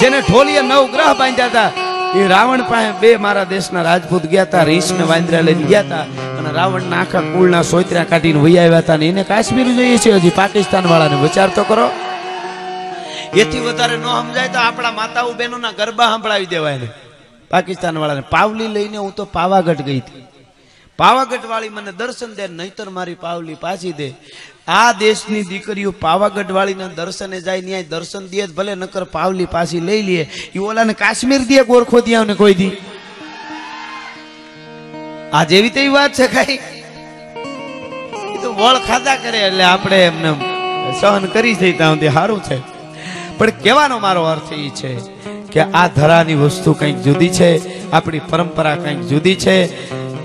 જેને 0.00 0.20
ઠોલીએ 0.20 0.62
નવ 0.62 0.84
ગ્રહ 0.92 1.14
બાંધ્યા 1.18 1.46
હતા, 1.46 1.70
એ 2.14 2.28
રાવણ 2.28 2.62
પાસે 2.62 2.92
બે 3.00 3.16
મારા 3.16 3.44
દેશના 3.44 3.82
રાજપૂત 3.82 4.22
ગયા 4.22 4.42
હતા, 4.42 4.64
રીસને 4.64 5.04
વાંદરા 5.08 5.40
લઈને 5.40 5.64
ગયા 5.64 5.80
હતા, 5.80 6.06
અને 6.38 6.50
રાવણના 6.50 7.00
આખા 7.00 7.20
કુળના 7.20 7.62
સોયત્રા 7.62 8.04
કાઢીને 8.04 8.40
વહી 8.40 8.58
આવ્યા 8.58 8.78
હતા 8.78 8.96
ને 8.96 9.08
એને 9.08 9.24
કાશ્મીર 9.24 9.66
જોઈએ 9.66 9.98
છે. 9.98 10.10
હજી 10.10 10.30
પાકિસ્તાન 10.30 10.88
વાળાને 10.88 11.22
વિચાર 11.22 11.50
તો 11.54 11.64
કરો. 11.64 11.86
એથી 13.34 13.60
વધારે 13.60 13.96
ન 13.96 14.06
સમજાય 14.20 14.48
તો 14.48 14.58
આપણા 14.58 14.92
માતાઓ 14.92 15.32
બહેનોના 15.32 15.72
ગરબા 15.72 16.10
સંભળાવી 16.14 16.46
દેવાય 16.46 16.78
ને 16.78 16.88
પાકિસ્તાન 17.52 17.98
વાળાને 17.98 18.20
પાવલી 18.20 18.68
લઈને 18.68 18.96
હું 18.96 19.14
તો 19.14 19.24
પાવાગઢ 19.24 19.82
ગઈ 19.82 19.98
હતી. 19.98 20.24
પાવાગઢ 20.98 21.46
વાળી 21.46 21.68
મને 21.68 21.92
દર્શન 21.92 22.34
દે, 22.34 22.46
નહીતર 22.46 22.88
મારી 22.90 23.14
પાવલી 23.14 23.54
પાછી 23.54 23.92
દે. 23.92 24.08
આ 24.68 24.92
દેશની 24.92 25.42
દીકરીઓ 25.42 25.90
પાવાગઢ 25.90 26.50
વાળીના 26.50 26.86
દર્શને 26.86 27.40
જાય, 27.40 27.60
ન્યાય 27.60 27.82
દર્શન 27.82 28.26
દે 28.26 28.46
ભલે 28.46 28.74
નકર 28.74 29.04
પાવલી 29.04 29.44
પાછી 29.44 29.80
લઈ 29.80 30.02
લે. 30.02 30.28
એ 30.54 30.58
ઓલાને 30.58 30.92
કાશ્મીર 30.92 31.40
દે, 31.40 31.64
ગોરખો 31.64 32.00
દિયા 32.00 32.34
કોઈ 32.34 32.54
દી. 32.54 32.72
આ 35.32 35.44
જેવી 35.44 35.70
તેવી 35.70 35.88
વાત 35.88 36.12
છે 36.12 36.26
ખાઈ 36.26 36.58
તો 38.42 38.52
વળ 38.52 38.78
ખાધા 38.86 39.16
કરે 39.16 39.38
એટલે 39.38 39.64
આપણે 39.64 40.04
એમને 40.04 40.30
સહન 41.00 41.26
કરી 41.26 41.54
જઈ 41.54 41.72
ત્યાં 41.72 41.94
સુધી 41.94 42.08
સારું 42.08 42.42
છે. 42.42 42.58
પણ 43.38 43.50
કહેવાનો 43.50 43.98
મારો 43.98 44.22
અર્થ 44.24 44.52
એ 44.52 44.68
છે 44.68 44.90
કે 45.52 45.60
આ 45.60 45.88
ધરાની 45.88 46.34
વસ્તુ 46.34 46.72
કંઈક 46.72 46.96
જુદી 46.96 47.28
છે, 47.28 47.50
આપણી 47.90 48.20
પરંપરા 48.30 48.76
કંઈક 48.76 49.00
જુદી 49.00 49.36
છે. 49.36 49.56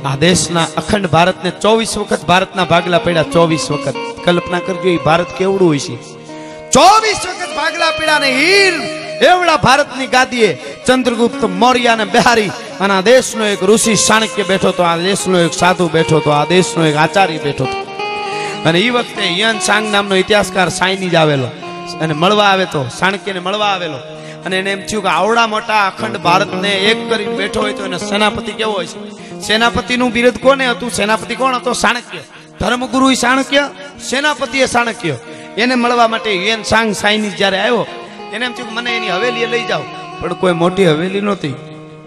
આ 0.03 0.15
દેશના 0.15 0.67
અખંડ 0.77 1.07
ભારતને 1.07 1.51
ચોવીસ 1.61 1.97
વખત 1.97 2.25
ભારતના 2.25 2.65
ભાગલા 2.65 2.97
પડ્યા, 2.97 3.23
ચોવીસ 3.23 3.71
વખત. 3.71 3.95
કલ્પના 4.25 4.59
કરજો 4.59 4.89
એ 4.89 4.97
ભારત 4.97 5.29
કેવડું 5.37 5.67
હોય 5.67 5.79
છે? 5.79 5.97
ચોવીસ 6.71 7.19
વખત 7.25 7.51
ભાગલા 7.55 7.91
પડ્યા 7.97 8.19
ને 8.19 8.29
હીર 8.39 8.73
એવડા 9.21 9.57
ભારતની 9.57 10.07
ગાદીએ 10.07 10.49
ચંદ્રગુપ્ત 10.85 11.43
મૌર્ય 11.43 11.95
ને 11.95 12.05
બિહારી 12.05 12.51
અને 12.79 12.93
આ 12.93 13.01
દેશનો 13.01 13.45
એક 13.45 13.63
ઋષિ 13.63 13.95
ચાણક્ય 13.95 14.43
બેઠો 14.43 14.71
તો 14.71 14.83
આ 14.83 14.97
દેશનો 14.97 15.39
એક 15.39 15.53
સાધુ 15.53 15.89
બેઠો 15.89 16.17
હતો, 16.17 16.29
આ 16.29 16.45
દેશનો 16.45 16.85
એક 16.85 16.95
આચાર્ય 16.95 17.37
બેઠો 17.37 17.63
હતો. 17.63 17.77
અને 18.65 18.79
એ 18.79 18.89
વખતે 18.89 19.39
યન 19.39 19.59
સાંગ 19.59 19.91
નામનો 19.91 20.15
ઇતિહાસકાર 20.15 20.69
સાઈની 20.69 21.09
જ 21.09 21.15
આવેલો. 21.15 21.49
અને 22.01 22.13
મળવા 22.13 22.45
આવે 22.45 22.65
તો 22.65 22.85
ચાણક્યને 22.99 23.39
મળવા 23.39 23.65
આવેલો. 23.65 23.99
અને 24.47 24.59
એને 24.59 24.71
એમ 24.71 24.81
થયું 24.89 25.03
કે 25.03 25.09
આવડા 25.09 25.47
મોટા 25.53 25.79
અખંડ 25.87 26.17
ભારતને 26.17 26.71
એક 26.89 26.99
કરીને 27.09 27.35
બેઠો 27.37 27.61
હોય 27.61 27.73
તો 27.73 27.85
એને 27.85 27.97
સેનાપતિ 27.97 28.51
કેવો 28.59 28.73
હોય 28.73 28.87
છે? 28.87 28.99
સેનાપતિનું 29.47 30.11
બિરદ 30.11 30.37
કોને 30.37 30.65
હતું? 30.69 30.91
સેનાપતિ 30.91 31.35
કોણ 31.35 31.55
હતો? 31.55 31.73
ચાણક્ય 31.83 32.23
ધર્મગુરુ 32.59 33.13
ચાણક્ય 33.13 33.63
સેનાપતિએ 34.09 34.67
ચાણક્ય 34.67 35.15
એને 35.57 35.75
મળવા 35.75 36.07
માટે 36.07 36.31
યુએન 36.35 36.63
સાંગ 36.63 36.91
સાઈની 37.01 37.33
જ્યારે 37.39 37.59
આવ્યો 37.59 37.85
એને 38.33 38.45
એમ 38.45 38.53
થયું 38.53 38.69
કે 38.69 38.75
મને 38.75 38.91
એની 38.97 39.11
હવેલીએ 39.15 39.47
લઈ 39.53 39.65
જાઓ. 39.69 39.83
પણ 40.19 40.33
કોઈ 40.41 40.55
મોટી 40.61 40.87
હવેલી 40.91 41.21
નહોતી. 41.21 41.53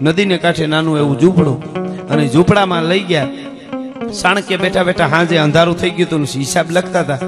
નદીને 0.03 0.37
કાંઠે 0.43 0.67
નાનું 0.67 0.99
એવું 0.99 1.17
ઝૂંપડું 1.21 1.59
અને 2.11 2.25
ઝૂંપડામાં 2.29 2.85
લઈ 2.91 3.05
ગયા. 3.11 3.29
ચાણક્ય 4.23 4.57
બેઠા 4.57 4.85
બેઠા 4.89 5.07
હાજે 5.07 5.37
અંધારું 5.39 5.77
થઈ 5.81 5.91
ગયું 5.91 6.09
હતું 6.09 6.25
હિસાબ 6.37 6.71
લખતા 6.71 7.01
હતા. 7.01 7.19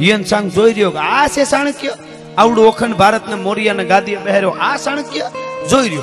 યુએન 0.00 0.22
સાંગ 0.30 0.46
જોઈ 0.50 0.72
રહ્યો 0.72 0.92
કે 0.96 1.00
આ 1.16 1.26
છે 1.34 1.44
ચાણક્ય 1.44 1.92
આવડું 2.38 2.68
અખંડ 2.68 2.94
ભારતને 2.94 3.34
મોરિયાને 3.34 3.84
ગાદીએ 3.84 4.16
પહેર્યો. 4.16 4.50
આ 4.50 4.76
ચાણક્ય 4.76 5.30
જોઈ 5.70 5.88
રહ્યો. 5.88 6.02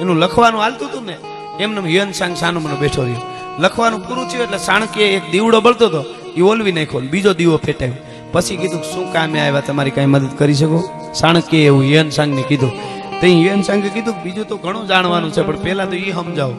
એનું 0.00 0.16
લખવાનું 0.18 0.60
હાલતું 0.60 0.88
હતું 0.88 1.04
ને 1.06 1.16
એમને 1.60 1.94
યન 1.94 2.12
સાંગ 2.12 2.34
સાનો 2.36 2.60
મને 2.60 2.74
બેઠો 2.74 3.02
રહ્યો. 3.02 3.22
લખવાનું 3.58 4.08
પૂરું 4.08 4.28
થયું 4.28 4.44
એટલે 4.44 4.58
ચાણક્ય 4.58 5.02
એક 5.02 5.30
દીવડો 5.30 5.60
બળતો 5.60 5.86
હતો. 5.86 6.04
એ 6.36 6.40
ઓલવી 6.40 6.72
નાખ્યો 6.72 7.00
ને 7.00 7.06
બીજો 7.06 7.32
દીવો 7.32 7.56
ફેટાયો 7.56 7.94
પછી 8.32 8.56
કીધું, 8.56 8.82
શું 8.82 9.12
કામે 9.12 9.40
આવ્યા? 9.40 9.60
તમારી 9.60 9.90
કઈ 9.90 10.06
મદદ 10.06 10.38
કરી 10.38 10.54
શકો? 10.54 10.78
ચાણક્ય 11.20 11.56
એવું 11.58 11.82
હિયન 11.82 12.10
સાંગને 12.10 12.42
કીધું. 12.42 12.72
તો 13.20 13.26
યન 13.26 13.62
સાંગે 13.62 13.88
કીધું, 13.88 14.14
બીજું 14.22 14.48
તો 14.48 14.56
ઘણું 14.56 14.86
જાણવાનું 14.88 15.32
છે, 15.32 15.42
પણ 15.42 15.56
પહેલા 15.56 15.84
તો 15.84 15.96
એ 15.96 16.12
સમજાવો. 16.12 16.54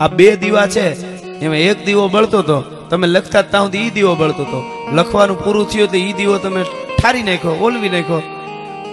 આ 0.00 0.08
બે 0.08 0.36
દીવા 0.36 0.66
છે, 0.66 0.86
એમાં 1.40 1.56
એક 1.56 1.84
દીવો 1.84 2.08
બળતો 2.08 2.38
હતો. 2.38 2.62
તમે 2.90 3.06
લખતા 3.06 3.42
ત્યાં 3.42 3.64
સુધી 3.64 3.78
ઈ 3.78 3.90
દીવો 3.90 4.14
બળતો 4.14 4.42
હતો. 4.42 4.60
લખવાનું 4.92 5.44
પૂરું 5.44 5.70
થયું 5.70 5.90
તો 5.90 5.96
એ 5.96 6.12
દીવો 6.12 6.38
તમે 6.38 6.64
ઠારી 7.04 7.22
નાખ્યો, 7.22 7.56
ઓલવી 7.60 7.88
નાખ્યો. 7.88 8.22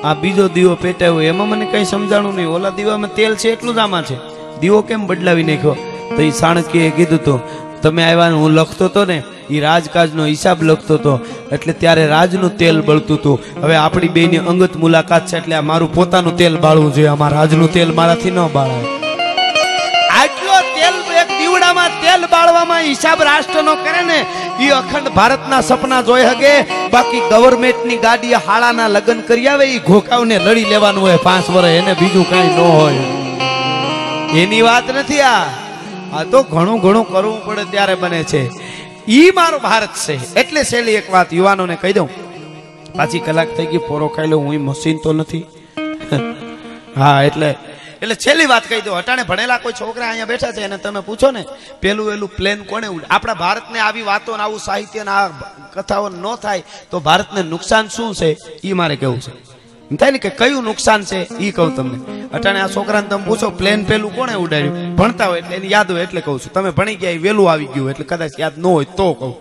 આ 0.03 0.13
બીજો 0.13 0.45
દીવો 0.47 0.75
પેટાયો 0.75 1.21
એમાં 1.21 1.49
મને 1.49 1.65
કઈ 1.71 1.85
સમજાણું 1.85 2.35
નહીં. 2.35 2.49
ઓલા 2.55 2.69
દીવામાં 2.69 3.13
તેલ 3.15 3.35
છે 3.35 3.51
એટલું 3.53 3.75
જ 3.75 3.77
આમાં 3.77 4.03
છે. 4.03 4.17
દીવો 4.59 4.81
કેમ 4.81 5.05
બદલાવી 5.07 5.43
નાખ્યો? 5.43 5.75
તો 6.15 6.21
એ 6.21 6.29
સાણકીએ 6.29 6.89
કીધું 6.97 7.19
હતું 7.19 7.39
તમે 7.81 8.03
આવ્યા 8.03 8.39
હું 8.41 8.51
લખતો 8.51 8.85
હતો 8.85 9.05
ને 9.05 9.17
એ 9.49 9.59
રાજકાજનો 9.59 10.25
હિસાબ 10.25 10.63
લખતો 10.63 10.93
હતો 10.93 11.13
એટલે 11.51 11.73
ત્યારે 11.73 12.03
રાજનું 12.07 12.57
તેલ 12.57 12.81
બળતું 12.81 13.17
હતું 13.17 13.63
હવે 13.63 13.75
આપણી 13.75 14.07
બેની 14.17 14.43
અંગત 14.51 14.75
મુલાકાત 14.75 15.27
છે 15.27 15.37
એટલે 15.37 15.55
આ 15.55 15.61
મારું 15.61 15.93
પોતાનું 15.95 16.37
તેલ 16.37 16.57
બાળવું 16.57 16.93
જોઈએ. 16.93 17.07
આમાં 17.07 17.31
રાજનું 17.37 17.73
તેલ 17.73 17.93
મારાથી 17.99 18.31
ન 18.31 18.39
બાળાય. 18.57 18.85
આટલો 20.19 20.57
તેલ 20.75 20.95
એક 21.21 21.29
દીવડામાં 21.39 21.91
તેલ 22.03 22.21
બાળવામાં 22.33 22.83
હિસાબ 22.91 23.19
રાષ્ટ્રનો 23.29 23.75
કરે 23.85 24.03
ને 24.11 24.19
એ 24.59 24.69
અખંડ 24.69 25.09
ભારતના 25.09 25.61
સપના 25.61 26.01
જોઈ 26.01 26.23
હગે. 26.23 26.61
બાકી 26.91 27.19
ગવર્મેન્ટની 27.19 27.97
ગાડી 27.97 28.33
હાળાના 28.33 28.87
લગ્ન 28.87 29.21
કરી 29.21 29.47
આવે 29.47 29.65
એ 29.65 29.79
ઘોકાવને 29.79 30.39
લડી 30.39 30.65
લેવાનું 30.65 31.03
હોય 31.03 31.17
પાંચ 31.17 31.49
વર્ષ, 31.49 31.67
એને 31.67 31.93
બીજું 31.93 32.29
કઈ 32.29 32.47
ન 32.47 32.59
હોય. 32.59 32.93
એની 34.39 34.61
વાત 34.61 34.95
નથી 34.95 35.21
આ. 35.21 35.43
આ 36.13 36.23
તો 36.23 36.43
ઘણું 36.43 36.79
ઘણું 36.79 37.11
કરવું 37.11 37.45
પડે 37.45 37.63
ત્યારે 37.63 37.95
બને 37.95 38.23
છે. 38.23 38.49
ઈ 39.07 39.31
મારો 39.35 39.59
ભારત 39.59 39.89
છે. 39.95 40.33
એટલે 40.33 40.63
છેલ્લી 40.63 40.91
એક 40.91 41.13
વાત 41.13 41.33
યુવાનોને 41.33 41.75
કહી 41.75 41.93
દઉં. 41.93 42.09
પાછી 42.97 43.19
કલાક 43.19 43.47
થઈ 43.57 43.65
ગઈ, 43.65 43.77
પોરો 43.77 44.07
ખાઈ 44.07 44.27
લઉં 44.27 44.43
હું 44.43 44.61
મશીન 44.61 44.97
તો 44.97 45.13
નથી. 45.13 45.45
હા, 46.97 47.23
એટલે 47.23 47.55
એટલે 48.01 48.15
છેલ્લી 48.15 48.49
વાત 48.51 48.65
કહી 48.69 48.81
દો 48.85 48.93
અટાણે 48.99 49.23
ભણેલા 49.29 49.59
કોઈ 49.63 49.75
છોકરા 49.79 50.07
અહીંયા 50.09 50.31
બેઠા 50.31 50.53
છે 50.55 50.63
અને 50.67 50.77
તમે 50.77 51.01
પૂછો 51.09 51.29
ને, 51.31 51.43
પેલું 51.83 52.13
એલું 52.13 52.31
પ્લેન 52.37 52.59
કોને 52.65 52.87
આપણા 52.87 53.33
ભારતને 53.33 53.79
આવી 53.79 54.05
વાતો 54.11 54.37
ને 54.37 54.43
આવું 54.43 54.59
સાહિત્ય 54.59 55.03
ને 55.03 55.11
આ 55.11 55.29
કથાઓ 55.75 56.09
ન 56.09 56.25
થાય, 56.45 56.63
તો 56.91 56.99
ભારતને 56.99 57.43
નુકસાન 57.43 57.89
શું 57.95 58.15
છે? 58.15 58.29
એ 58.63 58.73
મારે 58.73 58.95
કેવું 58.95 59.21
છે. 59.25 59.31
થાય 59.99 60.11
ને 60.11 60.19
કે 60.25 60.31
કયું 60.41 60.63
નુકસાન 60.63 61.05
છે? 61.05 61.19
એ 61.45 61.51
કહું 61.51 61.75
તમને. 61.75 61.97
અટાણે 62.33 62.61
આ 62.61 62.71
છોકરાને 62.77 63.07
તમે 63.07 63.23
પૂછો 63.29 63.51
પ્લેન 63.61 63.85
પેલું 63.85 64.15
કોણે 64.17 64.35
ઉડાડ્યું? 64.45 64.95
ભણતા 64.95 65.27
હોય 65.27 65.39
એટલે, 65.43 65.55
એની 65.55 65.71
યાદ 65.75 65.91
હોય 65.91 66.03
એટલે 66.07 66.21
કહું 66.21 66.39
છું. 66.39 66.53
તમે 66.57 66.71
ભણી 66.71 66.95
ગયા 66.95 67.17
એ 67.19 67.23
વહેલું 67.27 67.51
આવી 67.51 67.71
ગયું 67.75 67.89
એટલે 67.93 68.05
કદાચ 68.05 68.39
યાદ 68.43 68.57
ન 68.57 68.65
હોય 68.73 68.85
તો 68.99 69.09
કહું. 69.21 69.33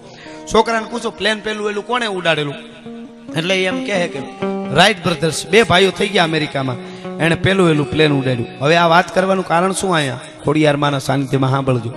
છોકરાને 0.52 0.86
પૂછો 0.92 1.10
પ્લેન 1.10 1.40
પેલું 1.40 1.70
એલું 1.72 1.86
કોણે 1.90 2.06
ઉડાડેલું? 2.18 2.56
એટલે 3.38 3.54
એમ 3.64 3.84
કહે 3.86 4.06
કે 4.14 4.20
રાઈટ 4.78 5.04
બ્રધર્સ 5.04 5.46
બે 5.52 5.68
ભાઈઓ 5.72 5.90
થઈ 5.98 6.12
ગયા 6.14 6.30
અમેરિકામાં. 6.32 6.78
એણે 7.20 7.34
પેલું 7.34 7.70
એલું 7.70 7.90
પ્લેન 7.90 8.12
ઉડાડ્યું. 8.12 8.48
હવે 8.60 8.76
આ 8.76 8.86
વાત 8.86 9.14
કરવાનું 9.14 9.46
કારણ 9.46 9.72
શું 9.72 9.94
અહીંયા? 9.94 10.20
ખોડિયારમાંના 10.44 10.98
સાનિધ્યમાં 10.98 11.50
સાંભળજો. 11.50 11.92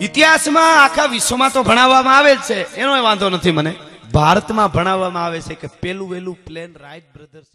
ઇતિહાસમાં 0.00 0.84
આખા 0.84 1.04
વિશ્વમાં 1.04 1.52
તો 1.52 1.62
ભણાવવામાં 1.62 2.18
આવે 2.18 2.34
જ 2.34 2.38
છે. 2.38 2.74
એનો 2.74 3.02
વાંધો 3.02 3.30
નથી 3.30 3.50
મને. 3.50 3.74
ભારતમાં 4.12 4.72
ભણાવવામાં 4.72 5.24
આવે 5.24 5.40
છે 5.40 5.54
કે 5.54 5.68
પેલું 5.82 6.10
વેલું 6.10 6.38
પ્લેન 6.46 6.74
રાઈટ 6.80 7.04
બ્રધર્સ 7.14 7.50